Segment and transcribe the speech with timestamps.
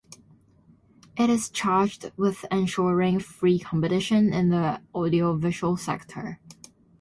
[1.15, 6.39] It is charged with ensuring free competition in the audiovisual sector.